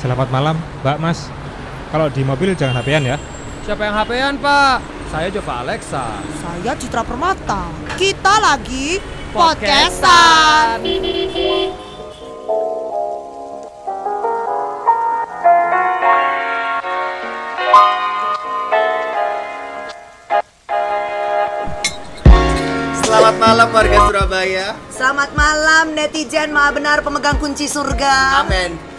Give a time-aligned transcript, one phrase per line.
[0.00, 1.28] Selamat malam, Mbak Mas.
[1.92, 3.16] Kalau di mobil jangan HP-an ya.
[3.68, 4.80] Siapa yang HP-an, Pak?
[5.12, 6.24] Saya Jova Alexa.
[6.40, 7.68] Saya Citra Permata.
[8.00, 8.96] Kita lagi
[9.36, 10.80] Podcastan.
[10.80, 11.28] podcastan.
[23.04, 24.66] Selamat malam warga Surabaya.
[24.88, 28.40] Selamat malam netizen maha benar pemegang kunci surga.
[28.48, 28.89] Amin.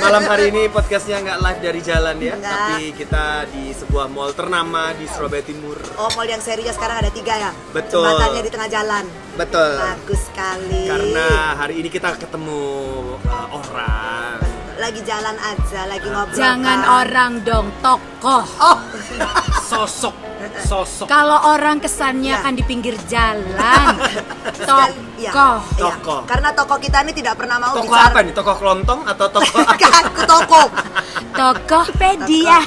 [0.00, 2.50] Malam hari ini podcastnya nggak live dari jalan ya, Nggak.
[2.50, 5.78] tapi kita di sebuah mall ternama di Surabaya Timur.
[5.96, 7.50] Oh mall yang serinya sekarang ada tiga ya?
[7.72, 8.04] Betul.
[8.04, 9.04] Jembatannya di tengah jalan.
[9.34, 9.72] Betul.
[9.78, 10.82] Bagus sekali.
[10.86, 11.26] Karena
[11.56, 12.62] hari ini kita ketemu
[13.24, 14.38] uh, orang.
[14.74, 16.34] lagi jalan aja, lagi ngobrol.
[16.34, 16.90] Jangan kan.
[17.06, 18.42] orang dong, tokoh.
[18.58, 18.78] Oh,
[19.70, 20.12] Sosok,
[20.60, 21.06] sosok.
[21.06, 22.40] Kalau orang kesannya Ya.
[22.40, 23.94] kan di pinggir jalan.
[24.68, 24.88] Tokoh.
[25.16, 25.30] iya.
[25.74, 26.20] Tokoh.
[26.24, 28.10] Karena tokoh kita ini tidak pernah mau Toko bicara.
[28.10, 28.32] apa nih?
[28.32, 29.56] Toko kelontong atau toko?
[30.00, 30.66] Aku tokoh.
[31.32, 32.58] Tokopedia.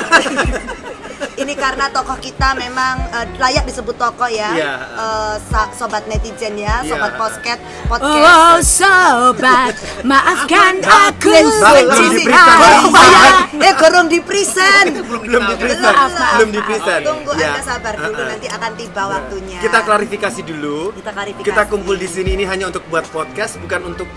[1.37, 4.73] Ini karena tokoh kita memang eh, layak disebut tokoh ya, Iya.
[4.95, 6.89] Eh, sa- sobat netizen ya, Iya.
[6.89, 8.65] sobat podcast, Oh podcast.
[8.67, 9.73] sobat,
[10.03, 10.73] maafkan
[11.03, 13.33] aku belum bayar.
[13.55, 14.93] eh gorong di present.
[14.97, 17.01] belum di maaf, belum di present.
[17.03, 17.47] Tunggu Ya.
[17.49, 19.59] anda sabar dulu, nanti akan tiba waktunya.
[19.59, 20.77] Kita klarifikasi dulu.
[20.93, 21.45] Kita klarifikasi.
[21.45, 24.07] Kita kumpul di sini ini hanya untuk buat podcast, bukan untuk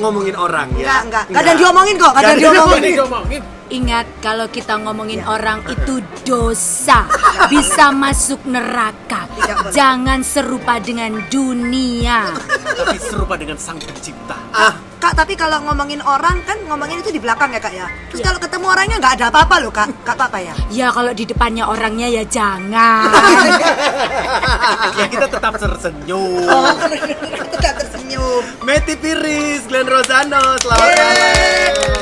[0.00, 1.04] ngomongin orang Enggak, ya.
[1.04, 1.24] enggak.
[1.28, 3.42] Enggak ada yang diomongin kok, enggak ada yang diomongin.
[3.70, 7.06] Ingat kalau kita ngomongin orang itu dosa,
[7.46, 9.30] bisa masuk neraka.
[9.70, 12.34] Jangan serupa dengan dunia.
[12.74, 14.34] tapi serupa dengan sang pencipta.
[14.50, 17.88] Ah, Kak, tapi kalau ngomongin orang kan ngomongin itu di belakang ya kak ya.
[18.12, 20.52] Terus kalau ketemu orangnya nggak ada apa-apa loh kak, kak apa ya?
[20.68, 23.08] Ya kalau di depannya orangnya ya jangan.
[25.00, 26.44] ya kita tetap tersenyum.
[26.44, 26.68] Oh,
[27.56, 27.89] tidak tersenyum.
[28.10, 31.14] Meti Piris, Glenn Rosano, selamat malam.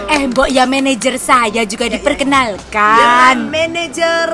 [0.08, 3.36] Eh, Mbok ya manajer saya juga Dengan diperkenalkan.
[3.44, 4.30] manajer.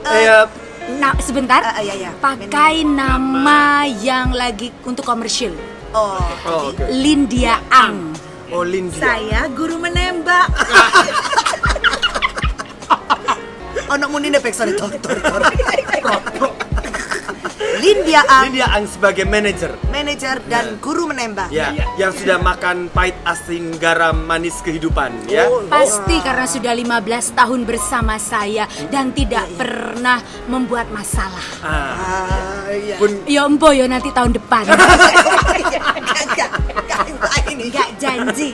[0.00, 0.48] eh, Eh, ya,
[0.94, 1.62] Nah, sebentar.
[1.62, 2.10] Ah, iya, iya.
[2.16, 5.52] Pakai nama yang lagi untuk komersil.
[5.92, 6.16] oh,
[6.48, 6.88] oh, oke.
[6.88, 8.16] Lindia Ang.
[8.48, 8.98] Oh, Lindia.
[8.98, 10.48] saya guru menembak.
[13.92, 15.40] Ono muni nih backstory tor tor tor.
[17.74, 19.72] Lindia Ang, Lindia Ang sebagai manajer.
[19.88, 21.48] manajer dan guru menembak.
[21.48, 25.46] Ya, yang sudah makan pahit asing garam manis kehidupan ya.
[25.46, 27.00] Oh, Pasti karena sudah 15
[27.32, 31.44] tahun bersama saya dan tidak pernah membuat masalah.
[31.60, 32.96] Ah, Ah, iya.
[32.96, 34.64] pun Ya embo ya nanti tahun depan.
[34.68, 36.50] Enggak, enggak,
[37.08, 38.48] enggak, ini Enggak janji.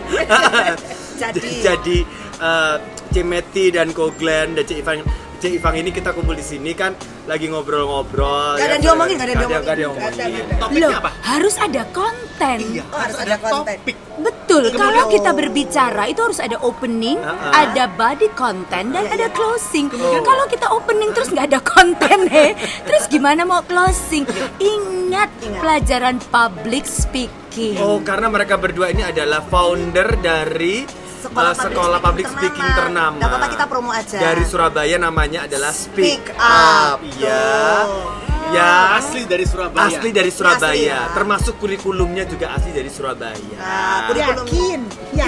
[1.18, 1.98] Jadi, jadi
[2.38, 2.76] eh,
[3.08, 5.00] Cemeti dan Ko Glenn dan Cik Ivang
[5.38, 8.58] Cik Ivang ini kita kumpul di sini kan lagi ngobrol-ngobrol.
[8.58, 9.54] Ada diomongin, nggak ada ada yang diomongin.
[9.54, 10.42] Nggak ada, diomongin.
[10.42, 11.10] nggak Topiknya Loh, apa?
[11.22, 12.58] harus ada konten.
[12.58, 13.76] Iya, Oh, harus ada konten.
[13.78, 13.96] topik.
[14.18, 19.36] Betul, kalau kita berbicara itu harus ada opening, ada body content dan Iya, ada iya.
[19.36, 19.86] closing.
[20.20, 24.26] Kalau kita opening terus nggak ada konten, he, terus gimana mau closing?
[24.58, 25.60] Ingat Ingat.
[25.62, 27.78] pelajaran public speaking.
[27.78, 30.82] Oh, karena mereka berdua ini adalah founder dari
[31.18, 32.78] Sekolah eh, public sekolah speaking public speaking ternama.
[32.80, 33.16] ternama.
[33.16, 34.16] Nggak apa-apa, kita promo aja.
[34.16, 36.98] Dari Surabaya namanya adalah Speak, Speak Up.
[37.02, 37.42] Iya.
[37.84, 38.06] Tuh.
[38.48, 39.92] Ya, Asli dari Surabaya.
[39.92, 40.72] asli dari Surabaya.
[40.72, 41.00] Asli ya.
[41.12, 43.36] Termasuk kurikulumnya juga asli dari Surabaya.
[43.52, 44.80] Nah, kurikulum Yakin,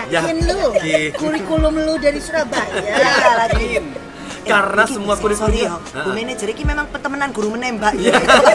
[0.09, 0.61] yakin lu.
[0.73, 1.11] Yakin.
[1.13, 2.73] Kurikulum lu dari Surabaya.
[2.81, 3.77] Ya, lagi.
[4.41, 6.17] Karena iki semua sorry kurikulum- ya, Bu Ha-ha.
[6.17, 7.93] manajer ini memang petemenan guru menembak.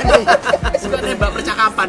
[0.82, 1.88] Suka nembak percakapan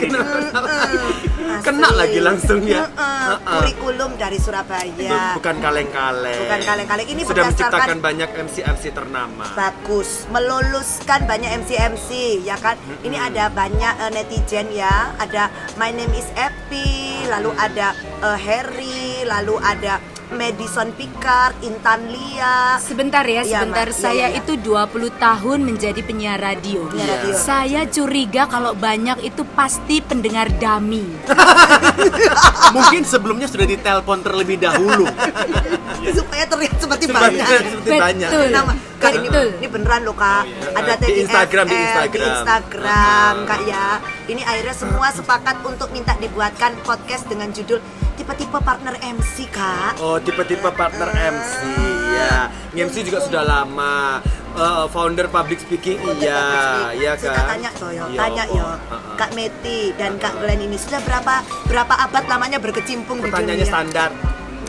[1.58, 1.66] ini.
[1.66, 2.84] Kena lagi langsung ya.
[2.86, 3.52] Heeh, Ha-ha.
[3.58, 5.34] Kurikulum dari Surabaya.
[5.34, 6.40] Bukan kaleng-kaleng.
[6.46, 7.06] Bukan kaleng-kaleng.
[7.10, 9.44] Ini sudah menciptakan banyak MC-MC ternama.
[9.56, 12.78] Bagus, meluluskan banyak MC-MC ya kan.
[13.02, 15.16] Ini ada banyak eh, netizen ya.
[15.18, 15.50] Ada
[15.80, 17.92] My Name is Epi, lalu ada
[18.22, 19.98] eh, Harry, lalu ada
[20.28, 22.76] Madison Picard, Intan Lia.
[22.76, 23.86] Sebentar ya, Iya, sebentar.
[23.86, 24.40] Iya, saya iya, iya.
[24.40, 24.82] itu 20
[25.12, 26.82] tahun menjadi penyiar radio.
[26.86, 27.34] Penyiar radio.
[27.36, 31.06] Saya curiga kalau banyak itu pasti pendengar dami.
[32.74, 35.06] Mungkin sebelumnya sudah ditelepon terlebih dahulu.
[36.18, 37.46] supaya terlihat seperti Seperti- banyak.
[37.46, 38.28] seperti banyak.
[38.28, 38.46] Betul.
[38.50, 39.48] Nama, Kak ini, Betul.
[39.60, 40.48] ini beneran loh kak.
[40.72, 42.32] Ada Di Instagram, di Instagram.
[42.32, 43.44] Instagram, Ah.
[43.44, 43.86] kak ya.
[44.24, 47.76] Ini akhirnya semua sepakat untuk minta dibuatkan podcast dengan judul
[48.16, 50.00] tipe-tipe partner MC kak.
[50.00, 51.56] Oh, tipe-tipe partner MC
[52.16, 52.48] ya.
[52.74, 54.20] MC juga sudah lama.
[54.56, 57.44] Eh, founder public speaking iya, iya Kita kan?
[57.60, 58.64] tanya toh yo, tanya yo.
[58.64, 59.12] oh, uh-uh.
[59.20, 63.68] Kak Meti dan Kak Glenn ini sudah berapa berapa abad lamanya berkecimpung di Pertanyaannya dunia?
[63.68, 64.10] standar.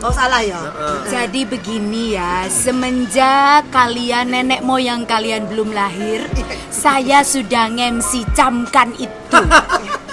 [0.04, 0.60] Oh salah ya.
[0.60, 0.96] Heeh.
[1.08, 6.28] Jadi begini ya, semenjak kalian nenek moyang kalian belum lahir,
[6.68, 9.40] saya sudah ngemsi camkan itu.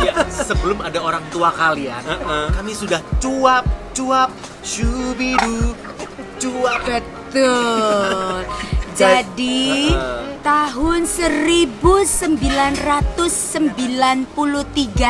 [0.00, 2.46] Ya, sebelum ada orang tua kalian, Heeh.
[2.54, 3.64] kami sudah cuap
[3.96, 4.30] cuap
[4.60, 5.72] shubidu
[6.36, 6.80] cuap
[7.36, 8.48] Betul.
[8.96, 9.92] Jadi
[10.46, 12.22] tahun 1993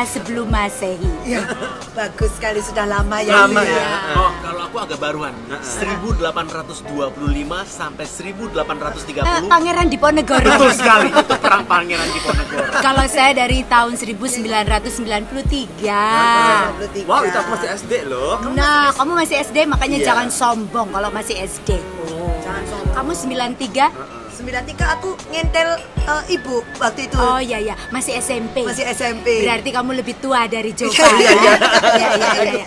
[0.09, 1.13] sebelum Masehi.
[1.29, 1.45] Ya,
[1.93, 3.45] bagus sekali sudah lama ya.
[3.45, 4.17] Lama Ibu ya.
[4.17, 5.37] Oh, kalau aku agak baruan.
[5.61, 6.25] 1825
[7.69, 9.21] sampai 1830.
[9.29, 10.41] Eh, Pangeran Diponegoro.
[10.41, 12.73] Betul sekali, itu perang pangeran Diponegoro.
[12.81, 14.57] Kalau saya dari tahun 1993.
[16.81, 17.05] 23.
[17.05, 18.41] Wow, itu aku masih SD loh.
[18.57, 20.07] Nah, kamu masih SD makanya Iya.
[20.09, 21.77] jangan sombong kalau masih SD.
[22.41, 22.95] Jangan sombong.
[22.97, 24.16] Kamu 93?
[24.37, 25.69] 93 aku ngentel
[26.05, 27.17] eh, ibu waktu itu.
[27.17, 28.61] Oh iya iya, masih SMP.
[28.61, 29.41] Masih SMP.
[29.41, 30.93] Berarti kamu lebih tua dari Jova.
[30.93, 31.53] Iya, iya, iya.
[31.97, 32.63] Iya iya iya.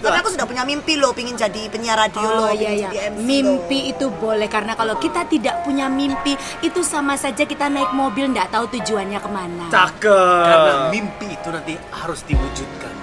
[0.00, 2.88] Tapi, aku sudah punya mimpi loh, pingin jadi penyiar radio Oh loh, iya iya.
[2.88, 3.90] jadi MC Mimpi loh.
[3.92, 6.32] itu boleh karena kalau kita tidak punya mimpi
[6.64, 9.64] itu sama saja kita naik mobil nggak tahu tujuannya ke mana.
[9.68, 10.90] Karena Cakep.
[10.90, 12.94] mimpi itu nanti harus diwujudkan.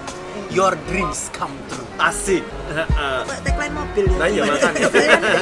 [0.50, 1.89] Your dreams come true.
[2.00, 2.44] Asik.
[2.70, 3.20] Heeh.
[3.28, 4.16] Kok tagline mobil ya.
[4.16, 4.88] Nah iya makanya.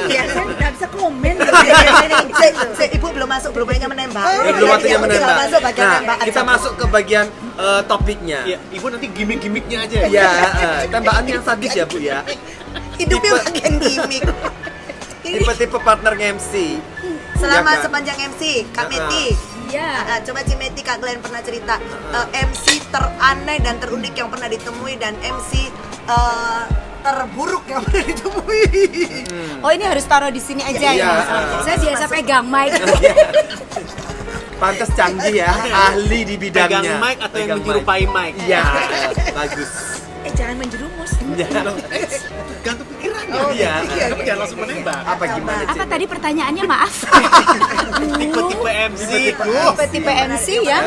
[0.04, 1.34] Iya, saya nggak bisa komen.
[2.38, 4.22] Se, se, ibu belum masuk, belum banyak menembak.
[4.22, 5.18] Ya, belum waktunya Iya, menembak.
[5.18, 7.26] tinggal masuk bagian Nah, kita masuk ke bagian
[7.56, 8.40] eh, topiknya.
[8.44, 9.96] Ya, ibu nanti gimmick-gimmicknya aja.
[10.06, 12.22] Ya, eh, tembakan yang sadis ya bu ya.
[12.94, 14.22] Hidupnya bagian gimmick.
[15.20, 16.78] Tipe-tipe partner MC.
[17.38, 17.82] selama Iya kan?
[17.86, 18.98] sepanjang MC, Kak Heeh.
[18.98, 19.26] Meti.
[19.68, 19.84] Iya.
[19.84, 21.76] Ah, ah, coba Cimeti Kak Glenn pernah cerita
[22.10, 25.68] eh, MC teraneh dan terunik yang pernah ditemui dan MC
[26.06, 26.62] eh,
[26.98, 28.64] terburuk yang pernah ditemui.
[29.60, 31.04] Oh ini harus taruh di sini aja Iya.
[31.04, 31.12] ya.
[31.62, 32.72] Saya biasa pegang mic.
[34.58, 36.98] Pantas canggih ya, ahli di Pegang bidangnya.
[36.98, 38.32] mic atau yang Pegang menyerupai mic.
[38.42, 38.62] Iya,
[39.30, 39.70] bagus.
[40.26, 41.12] Eh jangan menjerumus.
[41.36, 41.46] Ya.
[42.66, 42.87] Gantung.
[43.28, 43.84] Oh, Iya.
[43.84, 45.00] Tapi jangan langsung menembak.
[45.04, 46.94] Apa gimana Apa tadi pertanyaannya maaf?
[47.98, 49.10] Tipe-tipe MC.
[49.36, 50.78] Tipe-tipe MC ya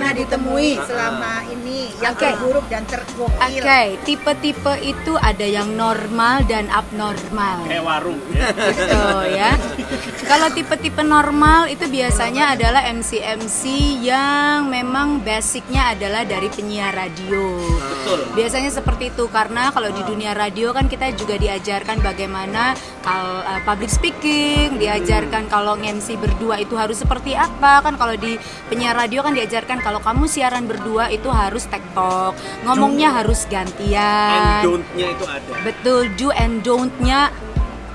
[0.00, 0.70] pernah ditemui.
[0.82, 3.60] Selama ini yang terburuk dan tergokil.
[3.62, 7.68] Oke, tipe-tipe itu ada yang normal dan abnormal.
[7.68, 8.20] Kayak warung.
[8.32, 9.04] Gitu
[9.36, 9.52] ya.
[10.24, 13.60] Kalau tipe-tipe normal itu biasanya adalah MC-MC
[14.04, 17.60] yang memang basicnya adalah dari penyiar radio.
[17.60, 18.18] Betul.
[18.38, 22.72] Biasanya seperti itu karena kalau di dunia radio kan kita juga diajarkan bagaimana
[23.04, 28.36] uh, public speaking, diajarkan kalau MC berdua itu harus seperti apa kan kalau di
[28.70, 34.62] penyiar radio kan diajarkan kalau kamu siaran berdua itu harus tektok, ngomongnya harus And gantian.
[34.62, 35.52] don't-nya itu ada.
[35.64, 37.32] Betul, do and don't-nya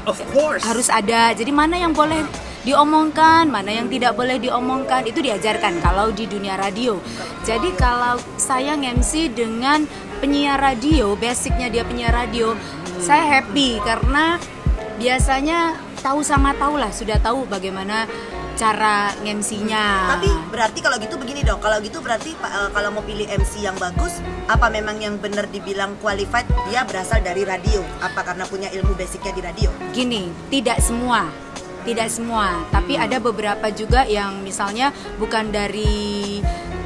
[0.05, 0.61] Of course.
[0.61, 1.33] harus ada.
[1.33, 2.21] Jadi mana yang boleh
[2.65, 6.97] diomongkan, mana yang tidak boleh diomongkan itu diajarkan kalau di dunia radio.
[7.45, 9.85] Jadi kalau saya MC dengan
[10.17, 12.57] penyiar radio, basicnya dia penyiar radio,
[12.97, 14.41] saya happy karena
[14.97, 18.09] biasanya tahu sama tahu lah, sudah tahu bagaimana
[18.55, 20.15] cara MC-nya.
[20.17, 21.59] Tapi berarti kalau gitu begini dong.
[21.59, 25.99] Kalau gitu berarti eh, kalau mau pilih MC yang bagus, apa memang yang benar dibilang
[25.99, 27.83] qualified dia berasal dari radio?
[28.01, 29.69] Apa karena punya ilmu basicnya di radio?
[29.91, 31.27] Gini, tidak semua,
[31.83, 34.89] tidak semua, tapi ada beberapa juga yang misalnya
[35.21, 36.39] bukan dari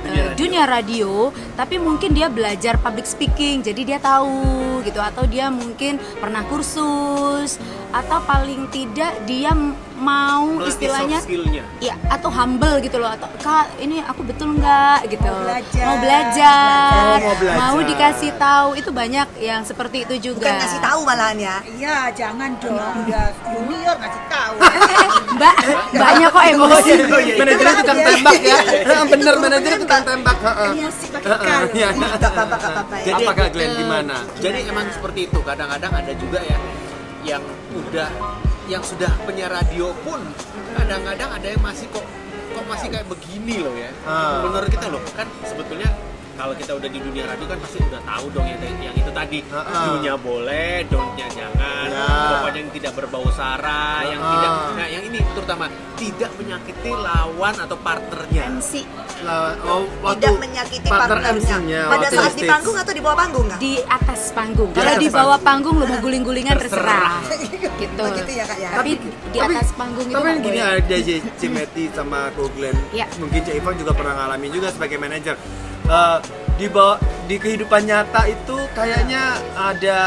[0.10, 5.48] eh, dunia radio, tapi mungkin dia belajar public speaking, jadi dia tahu gitu, atau dia
[5.48, 7.62] mungkin pernah kursus,
[7.96, 9.52] atau paling tidak dia
[10.00, 11.20] mau Melatih istilahnya
[11.80, 15.84] ya atau humble gitu loh atau kak ini aku betul nggak gitu Mau belajar.
[15.86, 17.58] mau belajar, Oh, mau belajar.
[17.60, 21.56] mau dikasih tahu itu banyak yang seperti itu juga Bukan ngasih tahu malahan ya.
[21.70, 22.96] Iya, jangan dong.
[23.06, 24.54] Udah junior ngasih tahu.
[25.40, 25.56] Mbak,
[25.94, 26.92] mbaknya kok emosi.
[27.38, 28.58] Manajernya tukang tembak ya.
[29.06, 30.38] Bener manajernya tukang tembak.
[30.40, 31.60] Pakai.
[31.72, 31.88] Iya.
[31.94, 33.04] Apa-apa, ya.
[33.06, 34.16] Jadi, Apakah Glenn eh, gimana?
[34.36, 35.40] Jadi emang seperti itu.
[35.40, 36.58] Kadang-kadang ada juga ya
[37.26, 38.10] yang udah
[38.70, 40.22] yang sudah penyiar radio pun
[40.78, 42.06] kadang-kadang ada yang masih kok
[42.54, 43.90] kok masih kayak begini loh ya.
[44.06, 44.46] Ah.
[44.46, 45.90] Menurut kita loh kan sebetulnya
[46.40, 49.40] kalau kita udah di dunia radio kan pasti udah tahu dong yang, yang itu tadi
[49.52, 49.84] Ah, ah.
[49.92, 52.08] do-nya boleh, don't-nya jangan, Ya.
[52.32, 54.32] pokoknya yang tidak berbau sara, yang Ah.
[54.32, 55.66] tidak nah yang ini terutama
[56.00, 58.44] tidak menyakiti lawan atau partnernya.
[58.56, 58.88] MC
[59.68, 61.56] oh, waktu Tidak menyakiti partner partnernya.
[61.60, 63.60] MC-nya Pada saat di panggung atau di bawah panggung nggak?
[63.60, 64.70] di atas panggung.
[64.72, 67.20] Kalau di bawah panggung lu mau guling-gulingan terserah.
[67.80, 67.96] Gitu.
[67.96, 68.70] Oh, gitu ya, Kak, ya?
[68.76, 68.92] Tapi
[69.32, 70.60] di atas panggung itu Tapi gini
[71.00, 72.76] J- Cimeti sama Ko Glenn.
[72.92, 73.08] Ya.
[73.16, 75.36] Mungkin Cik Ivan juga pernah ngalamin juga sebagai manajer.
[75.90, 76.18] Eh,
[76.62, 80.00] di bawah di kehidupan nyata itu kayaknya ada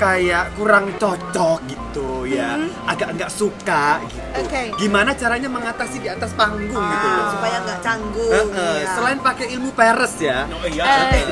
[0.00, 2.56] kayak kurang cocok gitu ya.
[2.88, 4.40] Agak nggak suka gitu.
[4.40, 4.62] Oke.
[4.80, 7.26] Gimana caranya mengatasi di atas panggung gitu loh.
[7.36, 8.32] Supaya nggak canggung.
[8.32, 8.90] Eh, eh, ya.
[8.96, 10.48] Selain pakai ilmu peres ya.
[10.48, 10.84] Oh iya.
[11.12, 11.24] Eh,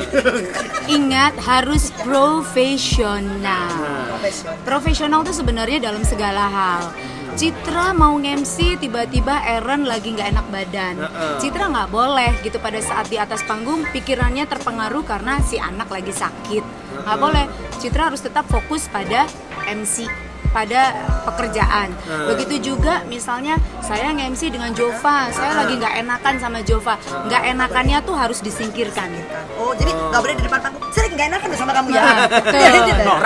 [1.01, 3.73] ingat harus profesional.
[4.13, 4.61] Profesional.
[4.61, 6.93] Profesional tuh sebenarnya dalam segala hal.
[7.33, 10.95] Citra mau MC tiba-tiba Aaron lagi nggak enak badan.
[11.01, 11.35] Heeh.
[11.41, 16.13] Citra nggak boleh gitu pada saat di atas panggung pikirannya terpengaruh karena si anak lagi
[16.13, 16.78] sakit
[17.09, 17.45] nggak boleh
[17.81, 19.25] Citra harus tetap fokus pada
[19.65, 20.05] MC
[20.49, 20.97] pada
[21.29, 21.93] pekerjaan.
[22.25, 26.97] Begitu juga misalnya saya nge-MC dengan Jova, saya lagi nggak enakan sama Jova,
[27.29, 29.13] nggak enakannya tuh harus disingkirkan.
[29.61, 30.83] Oh, jadi nggak boleh di depan panggung.
[30.89, 32.01] Sering nggak enakan sama kamu ya.
[32.49, 33.17] Betul.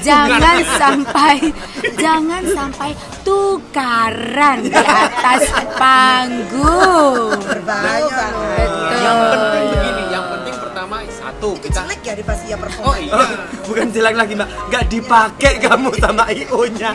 [0.00, 1.36] Jangan sampai
[2.00, 2.90] jangan sampai
[3.22, 5.42] tukaran di atas
[5.76, 7.36] panggung.
[7.44, 8.26] Berbahaya.
[8.56, 9.49] Betul.
[11.30, 12.86] Satu Itu kita jelek ya di pas dia perform.
[12.90, 13.14] Oh iya.
[13.70, 16.90] Bukan jelek lagi mbak, nggak dipakai kamu sama IO-nya.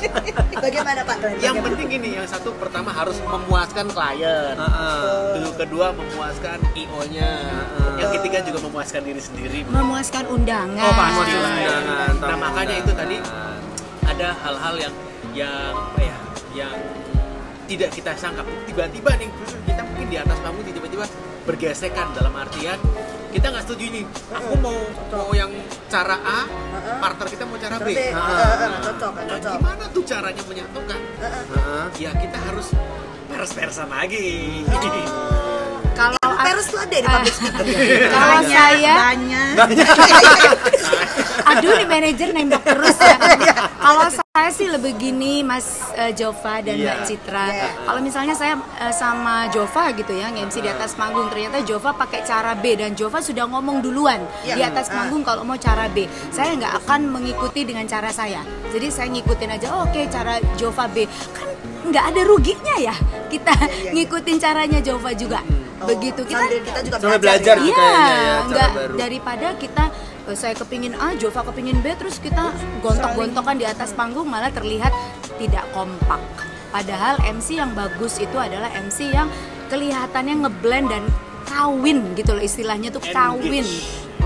[0.64, 1.36] Bagaimana Pak Glenn?
[1.44, 4.56] Yang penting gini, yang satu pertama harus memuaskan klien.
[5.36, 7.30] Dulu kedua memuaskan IO-nya.
[8.00, 9.58] Yang ketiga juga memuaskan diri sendiri.
[9.68, 10.80] Memuaskan undangan.
[10.88, 11.82] Oh pasti undangan,
[12.16, 12.80] Nah tamu makanya undangan.
[12.80, 13.16] itu tadi
[14.06, 14.94] ada hal-hal yang
[15.36, 16.16] yang apa ya,
[16.64, 16.74] yang
[17.68, 18.40] tidak kita sangka.
[18.64, 19.28] Tiba-tiba nih
[19.68, 21.04] kita mungkin di atas panggung tiba-tiba
[21.44, 22.78] bergesekan dalam artian
[23.36, 24.04] kita nggak setuju nih.
[24.32, 24.78] Aku mau
[25.12, 25.52] mau yang
[25.92, 26.40] cara A,
[27.04, 27.88] partner kita mau cara B.
[27.92, 29.54] Nah, cocok, nah, cocok.
[29.60, 31.00] gimana tuh caranya menyatukan?
[31.20, 31.84] Heeh.
[32.00, 32.72] Ya kita harus
[33.28, 34.64] peres-peresan lagi.
[35.96, 37.64] Kalau Peres tuh ada di public speaker
[38.16, 39.56] kalau saya banyak
[41.56, 43.16] aduh nih manajer nembak terus ya.
[43.86, 44.06] Kalau
[44.86, 46.86] saya sih lebih gini Mas eh, Jova dan Iya.
[46.86, 47.46] Mbak Citra.
[47.82, 52.22] Kalau misalnya saya eh, sama Jova gitu ya, nge-MC di atas panggung ternyata Jova pakai
[52.22, 56.06] cara B dan Jova sudah ngomong duluan di atas panggung kalau mau cara B.
[56.30, 58.44] Saya nggak akan mengikuti dengan cara saya.
[58.70, 61.06] Jadi saya ngikutin aja, oh, oke cara Jova B.
[61.32, 61.48] Kan
[61.86, 62.94] nggak ada ruginya ya
[63.26, 63.54] kita
[63.90, 65.42] ngikutin caranya Jova juga.
[65.76, 67.62] Begitu kita Sambil kita juga belajar ya.
[67.62, 68.94] juga Iya, kayaknya ya, cara enggak baru.
[68.96, 69.84] daripada kita
[70.34, 72.50] saya kepingin A, Jova kepingin B, terus kita
[72.82, 74.90] gontok-gontokan di atas panggung malah terlihat
[75.38, 76.18] tidak kompak.
[76.74, 79.30] Padahal MC yang bagus itu adalah MC yang
[79.70, 81.02] kelihatannya ngeblend dan
[81.46, 83.64] kawin gitu loh istilahnya tuh kawin,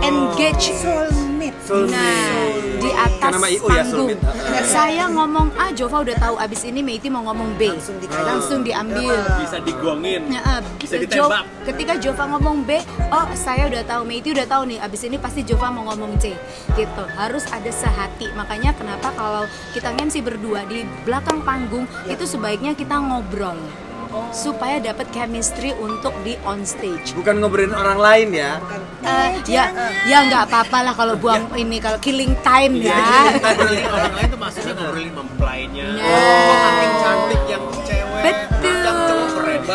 [0.03, 0.73] engage.
[0.75, 4.11] soulmate Nah, di atas ya, panggung.
[4.11, 4.67] soulmate.
[4.67, 7.71] Saya ngomong A, Jova udah tahu abis ini Meiti mau ngomong B.
[7.71, 8.25] Langsung dikasih.
[8.27, 9.15] Langsung diambil.
[9.39, 10.23] Bisa digongin.
[10.29, 11.45] Ya, Bisa Jo- ditembak.
[11.65, 15.41] ketika Jova ngomong B, oh saya udah tahu, Meiti udah tahu nih, abis ini pasti
[15.43, 16.35] Jova mau ngomong C,
[16.75, 17.05] gitu.
[17.15, 18.33] Harus ada sehati.
[18.35, 23.57] Makanya kenapa kalau kita ngemsi berdua di belakang panggung itu sebaiknya kita ngobrol
[24.31, 27.13] supaya dapat chemistry untuk di on stage.
[27.13, 28.59] Bukan ngobrolin orang lain ya.
[29.01, 29.73] Eh, ya,
[30.05, 32.97] ya nggak apa-apa lah kalau buang ini kalau killing time ya.
[33.35, 38.75] ngobrolin orang lain tuh maksudnya ngobrolin mempelainya oh makin cantik yang cewek Betul.
[38.81, 38.99] yang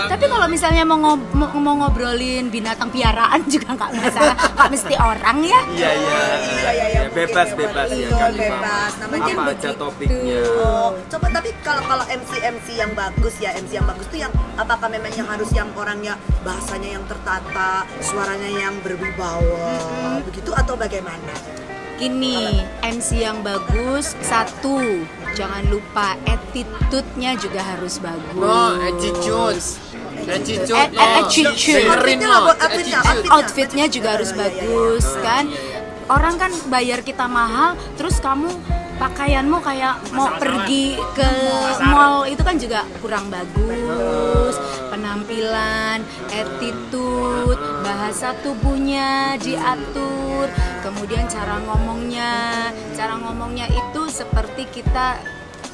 [0.05, 4.93] Tapi kalau misalnya mau, ngob- mau, mau ngobrolin binatang piaraan juga nggak masalah, nggak mesti
[4.93, 5.59] orang ya.
[5.71, 6.19] Iya iya.
[6.67, 8.31] iya, Bebas bebas ya Iya, kan.
[8.35, 8.91] bebas.
[8.99, 10.41] Namanya Apa aja topiknya.
[11.07, 11.27] Coba
[11.85, 15.49] kalau MC MC yang bagus ya MC yang bagus tuh yang apakah memang yang harus
[15.53, 21.33] yang orangnya bahasanya yang tertata, suaranya yang berwibawa, begitu atau bagaimana?
[21.95, 28.35] Gini, MC yang bagus satu, jangan lupa attitude-nya juga harus bagus.
[28.35, 29.63] oh attitude.
[30.25, 30.75] Attitude.
[30.75, 31.87] At- at- attitude.
[33.31, 35.45] Outfitnya juga harus Iya, iya, iya, bagus kan.
[36.05, 38.51] Orang kan bayar kita mahal, terus kamu
[38.95, 41.31] pakaianmu kayak mau pergi ke
[41.83, 44.55] mall itu kan juga kurang bagus.
[44.89, 45.99] Penampilan,
[46.31, 50.47] attitude, bahasa tubuhnya diatur,
[50.79, 55.19] kemudian cara ngomongnya, cara ngomongnya itu seperti kita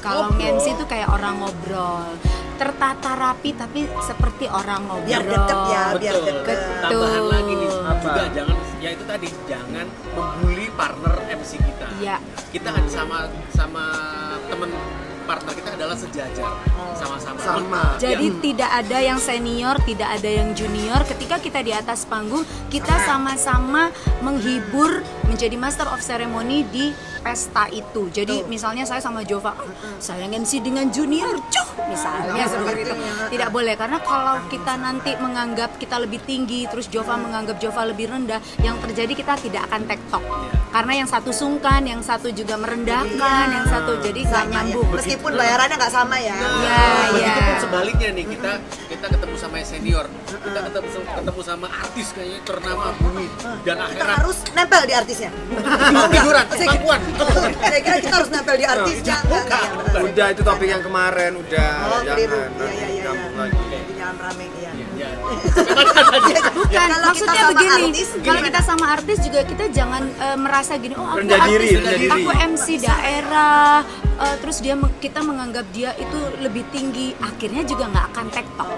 [0.02, 2.10] kalau nge-MC itu kayak orang ngobrol
[2.52, 6.58] tertata rapi tapi seperti orang ngobrol Biar deket ya, biar betul deket.
[6.78, 8.02] tambahan lagi nih Apa?
[8.02, 12.18] juga jangan ya itu tadi jangan membuli partner MC kita Iya.
[12.50, 13.84] kita kan sama sama
[14.50, 14.74] temen
[15.22, 16.50] partner kita adalah sejajar
[16.98, 17.82] sama-sama Sama.
[17.96, 18.38] Jadi Ya.
[18.42, 20.98] tidak ada yang senior, tidak ada yang junior.
[21.02, 26.90] Ketika kita di atas panggung, kita sama-sama menghibur, menjadi master of ceremony di
[27.22, 28.10] pesta itu.
[28.10, 29.70] Jadi misalnya saya sama Jova, "Ah,
[30.02, 32.94] saya MC dengan junior, cuh, misalnya seperti itu.
[33.32, 38.10] Tidak boleh karena kalau kita nanti menganggap kita lebih tinggi, terus Jova menganggap Jova lebih
[38.10, 40.22] rendah, yang terjadi kita tidak akan tektok.
[40.72, 44.52] Karena yang satu sungkan, yang satu juga merendahkan, yang satu jadi nggak ya.
[44.56, 44.88] nyambung.
[44.96, 46.32] Meskipun bayarannya nggak sama ya.
[46.32, 47.08] Iya, iya.
[47.12, 48.52] Begitupun sebaliknya nih kita
[49.02, 53.26] kita ketemu sama senior, kita ketemu ketemu sama artis kayaknya ternama bumi
[53.66, 55.30] dan Kita akhirat harus nempel di artisnya.
[56.14, 57.00] figuran, kemampuan.
[57.58, 59.16] Saya kira kita harus nempel di artisnya.
[59.98, 63.02] Udah itu topik yang kemarin udah Oh, jangan Iya, iya, iya.
[63.02, 63.58] nyambung lagi.
[63.64, 64.70] Jadi jangan rame ya.
[64.94, 65.10] Ya,
[66.52, 67.74] Bukan, Kalau maksudnya kita sama begini.
[67.82, 71.70] artis, kalau kita sama artis juga kita jangan eh, merasa gini, oh aku Rendah artis,
[71.74, 72.06] diri.
[72.06, 73.82] aku MC daerah,
[74.22, 78.70] eh, terus dia kita menganggap dia itu lebih tinggi, akhirnya juga nggak akan tektok.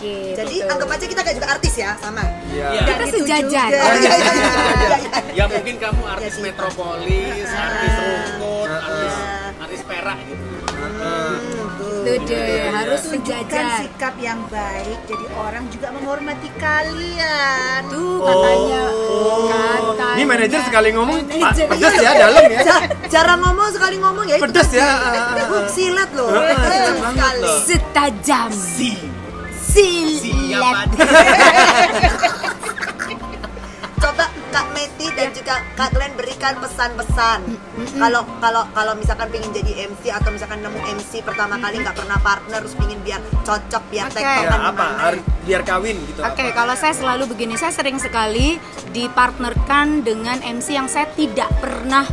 [0.00, 0.32] Gitu.
[0.32, 2.24] Jadi anggap aja kita kayak juga artis ya, sama.
[2.48, 2.66] Iya.
[2.72, 2.80] Iya.
[2.88, 3.68] Kita Gitu sejajar.
[3.68, 3.84] juga.
[3.84, 5.10] Oh, iya, Iya, iya, iya, iya.
[5.36, 6.42] Ya mungkin kamu artis sih.
[6.42, 9.14] metropolis, artis rungkut, artis
[9.60, 11.59] artis perak gitu.
[12.10, 13.86] Itu deh, harus Tunjukkan sejajar.
[13.86, 17.80] sikap yang baik, jadi orang juga menghormati kalian.
[17.86, 18.82] Tuh katanya.
[18.90, 19.46] Oh.
[19.46, 20.16] Katanya.
[20.18, 21.66] Ini manajer sekali ngomong Manajer.
[21.70, 22.60] pedas ya dalam ya.
[23.06, 24.36] Jarang ngomong sekali ngomong ya.
[24.42, 24.76] pasti.
[24.78, 24.90] ya.
[25.70, 27.38] Silat sekali.
[27.38, 27.58] loh.
[27.62, 28.50] Setajam.
[28.50, 28.90] Si
[29.70, 30.88] Silat.
[34.00, 37.40] Coba Kak Meti dan juga Kak Glenn berikan pesan-pesan.
[37.96, 42.18] Kalau kalau kalau misalkan pengen jadi MC atau misalkan nemu MC pertama kali nggak pernah
[42.18, 44.18] partner terus pengen biar cocok biar Oke.
[44.18, 44.86] tektokan Ya apa?
[45.46, 46.20] biar kawin gitu.
[46.20, 46.52] Oke, apa?
[46.52, 48.60] kalau saya selalu begini, saya sering sekali
[48.92, 52.04] dipartnerkan dengan MC yang saya tidak pernah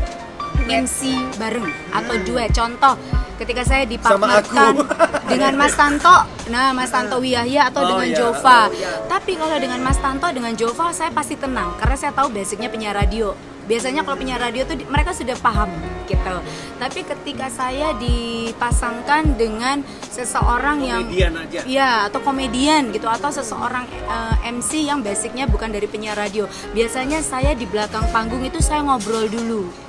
[0.68, 1.00] MC
[1.40, 2.52] bareng atau duet.
[2.52, 2.94] Contoh,
[3.40, 4.84] ketika saya dipartnerkan aku.
[5.32, 8.18] dengan Mas Tanto, nah Mas Tanto Wiyahya atau Oh, dengan iya.
[8.18, 8.60] Jova.
[8.68, 8.92] Oh, iya.
[9.08, 12.98] Tapi kalau dengan Mas Tanto dengan Jova saya pasti tenang karena saya tahu basicnya penyiar
[12.98, 13.32] radio.
[13.68, 15.68] Biasanya kalau penyiar radio tuh mereka sudah paham
[16.08, 16.36] gitu.
[16.80, 21.60] Tapi ketika saya dipasangkan dengan seseorang yang komedian aja.
[21.68, 26.48] Iya, atau komedian gitu atau seseorang eh, MC yang basicnya bukan dari penyiar radio.
[26.72, 29.87] Biasanya saya di belakang panggung itu saya ngobrol dulu.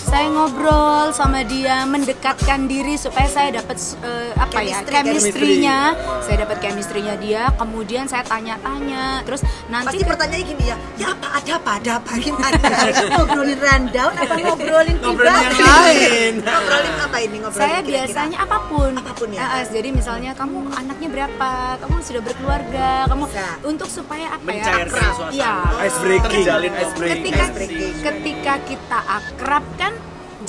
[0.00, 5.94] Saya ngobrol sama dia, mendekatkan diri supaya saya dapat eh, apa ya Chemistry, chemistry-nya.
[6.20, 9.22] Saya dapat chemistry-nya dia, kemudian saya tanya-tanya.
[9.22, 12.58] Terus nanti Pasti ke- pertanyaannya gini ya, ya apa ada apa ada apa gimana?
[13.12, 16.32] ngobrolin rundown apa ngobrolin Ngobrolin yang lain.
[16.48, 17.94] ngobrolin apa ini ngobrolin saya kira-kira?
[18.02, 18.92] biasanya apa pun.
[18.96, 19.40] Apa pun ya?
[19.42, 23.46] Ah, jadi misalnya kamu anaknya berapa, kamu sudah berkeluarga, kamu Bisa.
[23.62, 24.58] untuk supaya apa ya?
[24.58, 25.14] Mencairkan akrab.
[25.14, 25.84] suasana.
[25.86, 26.42] Ice breaking.
[26.42, 27.14] Terjalin Ice breaking.
[27.22, 27.92] ketika Ice breaking.
[28.00, 29.89] ketika kita akrab kan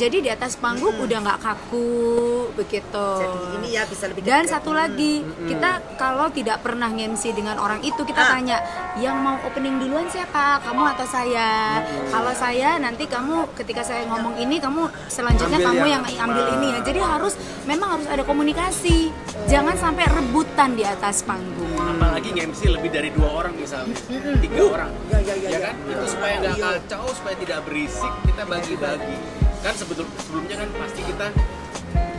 [0.02, 1.94] jadi di atas panggung udah nggak kaku
[2.52, 3.08] begitu.
[3.22, 4.54] Jadi ini ya bisa lebih dan dekat.
[4.58, 5.14] satu lagi
[5.46, 8.30] kita kalau tidak pernah nge-MC dengan orang itu kita Ah.
[8.34, 8.58] tanya
[8.98, 10.58] yang mau opening duluan siapa?
[10.60, 11.80] Kamu atau saya?
[12.10, 16.46] Kalau saya nanti kamu ketika saya ngomong ini kamu selanjutnya Ambil kamu yang- yang ambil
[16.56, 16.80] ini ya.
[16.82, 19.14] Jadi harus memang harus ada komunikasi.
[19.46, 21.78] Jangan sampai rebutan di atas panggung.
[21.78, 23.94] Apalagi nge-MC lebih dari dua orang misalnya.
[24.42, 24.90] Tiga orang.
[25.08, 25.60] Ya, ya, ya, ya ya.
[25.62, 25.76] kan?
[25.86, 26.66] Itu supaya nggak Iya.
[26.74, 29.16] kacau supaya tidak berisik kita bagi-bagi
[29.62, 31.28] kan sebetul sebelumnya kan pasti kita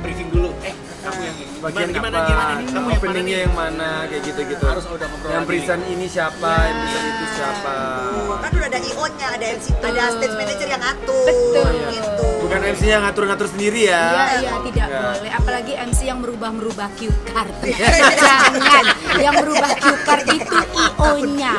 [0.02, 2.28] briefing dulu eh kamu yang ini Bagian gimana apa?
[2.30, 4.64] gimana nih kamu yang mana nih yang mana kayak gitu-gitu.
[4.66, 7.74] Harus udah ngobrol Yang present ini siapa, yang present itu siapa.
[8.18, 11.26] Oh, kan udah ada IO-nya, ada MC, ada stage manager yang ngatur.
[11.26, 11.70] Betul.
[11.86, 12.26] Gitu.
[12.42, 14.02] Bukan MC yang ngatur-ngatur sendiri ya.
[14.02, 15.02] Iya, iya, tidak Enggak.
[15.06, 15.32] boleh.
[15.38, 17.54] Apalagi MC yang merubah-merubah cue card.
[18.22, 18.84] Jangan.
[19.18, 20.56] Yang merubah cue card itu
[21.02, 21.54] IO-nya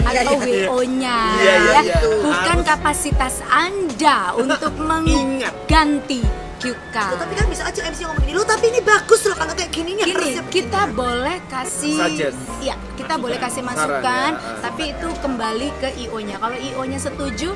[0.00, 1.18] atau WO-nya.
[1.42, 1.82] Ya.
[2.22, 2.66] Bukan Harus.
[2.66, 6.22] kapasitas Anda untuk mengganti
[6.66, 7.20] Loh, card.
[7.20, 9.92] tapi kan bisa aja MC ngomong gini, lo tapi ini bagus loh kalau kayak gini
[10.02, 12.40] Gini, kita boleh kasih Suggest.
[12.58, 14.58] Iya, kita boleh kasih Saran, masukan, ya.
[14.64, 16.40] tapi itu kembali ke IO-nya.
[16.40, 17.54] Kalau IO-nya setuju,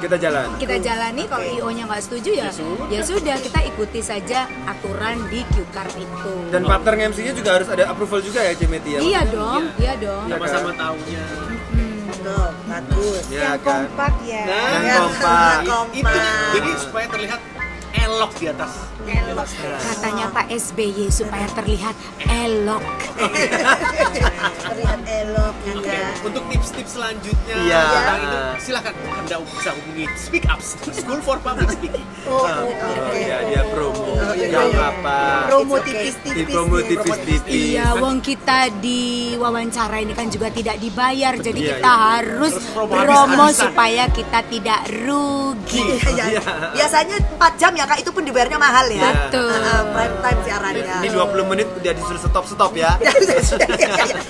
[0.00, 0.46] Kita jalan.
[0.56, 2.48] kita jalani kalau IO-nya nggak setuju ya
[2.88, 6.34] ya sudah kita ikuti saja aturan di cue card itu.
[6.48, 9.00] Dan partner MC-nya juga harus ada approval juga ya, Cemeti ya.
[9.00, 10.24] Iya dong, iya dong.
[10.24, 10.34] Iya.
[10.34, 11.24] sama-sama taunya
[12.20, 13.24] Tuh, bagus.
[13.28, 13.86] Ya yang kan.
[13.86, 15.56] kompak ya Nah, Yang Ya, kompak.
[15.64, 15.94] kompak.
[15.94, 16.18] itu
[16.52, 17.40] jadi supaya terlihat
[17.98, 18.72] elok di atas
[19.80, 21.96] Katanya Pak SBY supaya terlihat
[22.28, 22.84] elok.
[24.60, 26.12] terlihat elok ya Oke, kan?
[26.22, 27.80] untuk tips-tips selanjutnya Iya.
[27.82, 32.04] tentang itu silakan anda bisa hubungi Speak Up School for Public Speaking.
[32.22, 32.76] Oh, Ah, oke.
[32.76, 34.04] oh, iya, dia promo.
[34.12, 34.90] Oh, iya, Yang iya.
[34.92, 35.18] apa?
[35.48, 35.88] promo okay.
[35.90, 37.62] Tipis-tipis promo tipis-tipis.
[37.72, 39.00] Iya, wong kita di
[39.34, 42.04] wawancara ini kan juga tidak dibayar, jadi Iya, kita iya.
[42.12, 45.84] harus Terus promo promo supaya kita tidak rugi.
[46.06, 46.42] Iya, iya.
[46.74, 49.10] Biasanya 4 jam ya kak, itu pun dibayarnya mahal ya.
[49.26, 49.50] Betul.
[49.52, 50.94] Ah, prime time siarannya.
[51.00, 52.98] Ini 20 menit udah disuruh stop-stop ya.
[52.98, 53.12] Ya,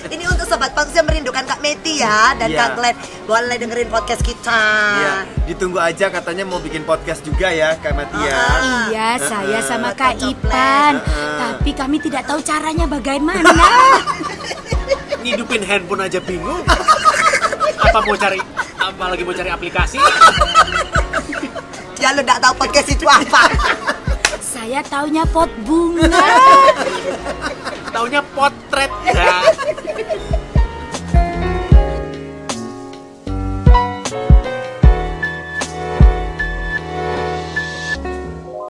[0.07, 2.57] Ini untuk sobat Pangkus yang merindukan Kak Meti ya dan Iya.
[2.57, 4.61] Kak Glenn boleh dengerin podcast kita.
[4.93, 5.13] Iya,
[5.45, 8.29] ditunggu aja katanya mau bikin podcast juga ya, Kak Matia.
[8.29, 8.85] Ah.
[8.87, 9.63] Iya, saya Heeh.
[9.63, 10.17] sama Kak.
[10.17, 11.37] Ipan, Heeh.
[11.39, 13.49] tapi kami tidak tahu caranya bagaimana.
[15.21, 16.61] Ngidupin handphone aja bingung.
[17.81, 18.39] apa mau cari
[18.77, 19.97] apa lagi mau cari aplikasi?
[21.97, 23.45] Ya lo nggak tahu podcast itu apa.
[24.61, 26.05] Saya taunya pot bunga.
[27.89, 28.93] Taunya potret.
[29.09, 29.41] Ya.